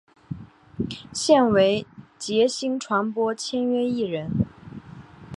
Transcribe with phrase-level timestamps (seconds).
[1.13, 1.85] 现为
[2.17, 4.31] 杰星传播签约艺人。